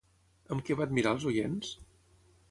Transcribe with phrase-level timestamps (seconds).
[0.53, 1.69] Amb què va admirar als oients?